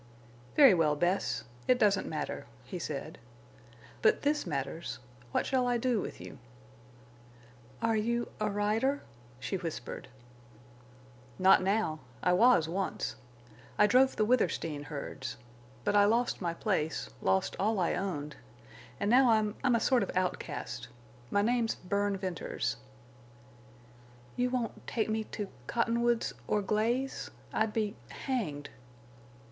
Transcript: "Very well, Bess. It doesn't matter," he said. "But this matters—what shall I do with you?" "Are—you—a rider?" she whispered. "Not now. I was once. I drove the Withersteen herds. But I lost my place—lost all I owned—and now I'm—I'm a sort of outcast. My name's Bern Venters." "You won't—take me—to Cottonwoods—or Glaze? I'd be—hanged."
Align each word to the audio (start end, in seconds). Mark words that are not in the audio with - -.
"Very 0.55 0.73
well, 0.73 0.95
Bess. 0.95 1.43
It 1.67 1.77
doesn't 1.77 2.09
matter," 2.09 2.47
he 2.63 2.79
said. 2.79 3.19
"But 4.01 4.23
this 4.23 4.47
matters—what 4.47 5.45
shall 5.45 5.67
I 5.67 5.77
do 5.77 6.01
with 6.01 6.19
you?" 6.19 6.39
"Are—you—a 7.83 8.49
rider?" 8.49 9.03
she 9.39 9.57
whispered. 9.57 10.07
"Not 11.37 11.61
now. 11.61 11.99
I 12.23 12.33
was 12.33 12.67
once. 12.67 13.15
I 13.77 13.85
drove 13.85 14.15
the 14.15 14.25
Withersteen 14.25 14.85
herds. 14.85 15.37
But 15.83 15.95
I 15.95 16.05
lost 16.05 16.41
my 16.41 16.55
place—lost 16.55 17.55
all 17.59 17.79
I 17.79 17.93
owned—and 17.93 19.07
now 19.07 19.29
I'm—I'm 19.29 19.75
a 19.75 19.79
sort 19.79 20.01
of 20.01 20.09
outcast. 20.15 20.87
My 21.29 21.43
name's 21.43 21.75
Bern 21.75 22.17
Venters." 22.17 22.77
"You 24.35 24.49
won't—take 24.49 25.09
me—to 25.11 25.47
Cottonwoods—or 25.67 26.63
Glaze? 26.63 27.29
I'd 27.53 27.71
be—hanged." 27.71 28.71